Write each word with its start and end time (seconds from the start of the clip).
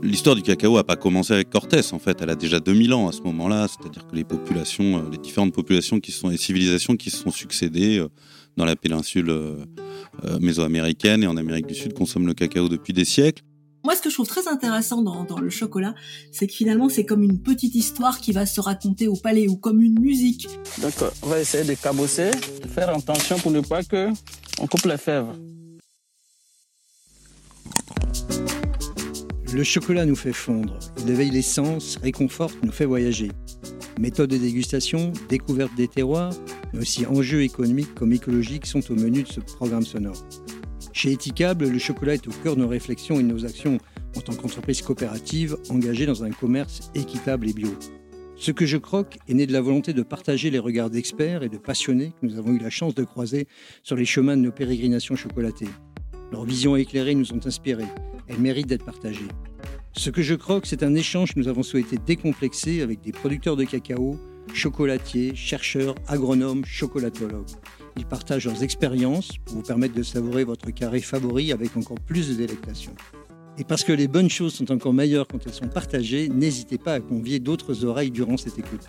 L'histoire 0.00 0.36
du 0.36 0.42
cacao 0.42 0.76
n'a 0.76 0.84
pas 0.84 0.94
commencé 0.94 1.32
avec 1.32 1.50
Cortés, 1.50 1.80
en 1.92 1.98
fait, 1.98 2.22
elle 2.22 2.30
a 2.30 2.36
déjà 2.36 2.60
2000 2.60 2.94
ans 2.94 3.08
à 3.08 3.12
ce 3.12 3.20
moment-là, 3.22 3.66
c'est-à-dire 3.66 4.06
que 4.06 4.14
les 4.14 4.22
populations, 4.22 4.98
euh, 4.98 5.10
les 5.10 5.18
différentes 5.18 5.52
populations 5.52 5.98
qui 5.98 6.12
sont, 6.12 6.28
les 6.28 6.36
civilisations 6.36 6.96
qui 6.96 7.10
se 7.10 7.16
sont 7.16 7.32
succédées 7.32 7.98
euh, 7.98 8.08
dans 8.56 8.64
la 8.64 8.76
péninsule 8.76 9.28
euh, 9.28 9.64
mésoaméricaine 10.40 11.24
et 11.24 11.26
en 11.26 11.36
Amérique 11.36 11.66
du 11.66 11.74
Sud 11.74 11.94
consomment 11.94 12.28
le 12.28 12.34
cacao 12.34 12.68
depuis 12.68 12.92
des 12.92 13.04
siècles. 13.04 13.42
Moi, 13.84 13.96
ce 13.96 14.02
que 14.02 14.08
je 14.08 14.14
trouve 14.14 14.28
très 14.28 14.46
intéressant 14.46 15.02
dans, 15.02 15.24
dans 15.24 15.40
le 15.40 15.50
chocolat, 15.50 15.94
c'est 16.30 16.46
que 16.46 16.52
finalement, 16.52 16.88
c'est 16.88 17.04
comme 17.04 17.22
une 17.22 17.40
petite 17.40 17.74
histoire 17.74 18.20
qui 18.20 18.32
va 18.32 18.46
se 18.46 18.60
raconter 18.60 19.08
au 19.08 19.16
palais 19.16 19.48
ou 19.48 19.56
comme 19.56 19.82
une 19.82 19.98
musique. 19.98 20.48
Donc, 20.80 20.92
on 21.22 21.28
va 21.28 21.40
essayer 21.40 21.64
de 21.64 21.74
cabosser, 21.74 22.30
de 22.30 22.68
faire 22.68 22.94
attention 22.94 23.38
pour 23.38 23.50
ne 23.50 23.60
pas 23.60 23.82
que 23.82 24.10
on 24.60 24.66
coupe 24.66 24.84
les 24.84 24.98
fèves. 24.98 25.26
Le 29.54 29.64
chocolat 29.64 30.04
nous 30.04 30.14
fait 30.14 30.34
fondre, 30.34 30.78
il 31.02 31.10
éveille 31.10 31.30
les 31.30 31.42
sens, 31.42 31.96
réconforte, 32.02 32.58
nous 32.62 32.70
fait 32.70 32.84
voyager. 32.84 33.30
Méthode 33.98 34.28
de 34.28 34.36
dégustation, 34.36 35.10
découverte 35.30 35.74
des 35.74 35.88
terroirs, 35.88 36.34
mais 36.72 36.80
aussi 36.80 37.06
enjeux 37.06 37.42
économiques 37.42 37.94
comme 37.94 38.12
écologiques 38.12 38.66
sont 38.66 38.90
au 38.92 38.94
menu 38.94 39.22
de 39.22 39.28
ce 39.28 39.40
programme 39.40 39.86
sonore. 39.86 40.22
Chez 40.92 41.12
Etikable, 41.12 41.66
le 41.66 41.78
chocolat 41.78 42.14
est 42.14 42.28
au 42.28 42.30
cœur 42.42 42.56
de 42.56 42.60
nos 42.60 42.68
réflexions 42.68 43.18
et 43.20 43.22
de 43.22 43.28
nos 43.28 43.46
actions 43.46 43.78
en 44.16 44.20
tant 44.20 44.34
qu'entreprise 44.34 44.82
coopérative 44.82 45.56
engagée 45.70 46.04
dans 46.04 46.24
un 46.24 46.30
commerce 46.30 46.90
équitable 46.94 47.48
et 47.48 47.54
bio. 47.54 47.70
Ce 48.36 48.52
que 48.52 48.66
je 48.66 48.76
croque 48.76 49.18
est 49.28 49.34
né 49.34 49.46
de 49.46 49.52
la 49.52 49.62
volonté 49.62 49.94
de 49.94 50.02
partager 50.02 50.50
les 50.50 50.58
regards 50.58 50.90
d'experts 50.90 51.42
et 51.42 51.48
de 51.48 51.58
passionnés 51.58 52.12
que 52.20 52.26
nous 52.26 52.38
avons 52.38 52.52
eu 52.52 52.58
la 52.58 52.70
chance 52.70 52.94
de 52.94 53.02
croiser 53.02 53.48
sur 53.82 53.96
les 53.96 54.04
chemins 54.04 54.36
de 54.36 54.42
nos 54.42 54.52
pérégrinations 54.52 55.16
chocolatées. 55.16 55.68
Leurs 56.32 56.44
visions 56.44 56.76
éclairées 56.76 57.14
nous 57.14 57.32
ont 57.32 57.40
inspirés. 57.46 57.88
Elles 58.26 58.38
méritent 58.38 58.66
d'être 58.66 58.84
partagées. 58.84 59.28
Ce 59.92 60.10
que 60.10 60.22
je 60.22 60.34
croque, 60.34 60.66
c'est 60.66 60.82
un 60.82 60.94
échange 60.94 61.34
que 61.34 61.40
nous 61.40 61.48
avons 61.48 61.62
souhaité 61.62 61.96
décomplexer 62.04 62.82
avec 62.82 63.00
des 63.00 63.12
producteurs 63.12 63.56
de 63.56 63.64
cacao, 63.64 64.18
chocolatiers, 64.52 65.34
chercheurs, 65.34 65.94
agronomes, 66.06 66.64
chocolatologues. 66.64 67.50
Ils 67.96 68.06
partagent 68.06 68.46
leurs 68.46 68.62
expériences 68.62 69.38
pour 69.44 69.56
vous 69.56 69.62
permettre 69.62 69.94
de 69.94 70.02
savourer 70.02 70.44
votre 70.44 70.70
carré 70.70 71.00
favori 71.00 71.50
avec 71.52 71.76
encore 71.76 71.98
plus 72.00 72.28
de 72.28 72.34
délectation. 72.34 72.92
Et 73.56 73.64
parce 73.64 73.82
que 73.82 73.92
les 73.92 74.06
bonnes 74.06 74.30
choses 74.30 74.54
sont 74.54 74.70
encore 74.70 74.92
meilleures 74.92 75.26
quand 75.26 75.44
elles 75.46 75.52
sont 75.52 75.66
partagées, 75.66 76.28
n'hésitez 76.28 76.78
pas 76.78 76.94
à 76.94 77.00
convier 77.00 77.40
d'autres 77.40 77.84
oreilles 77.84 78.12
durant 78.12 78.36
cette 78.36 78.58
écoute. 78.58 78.86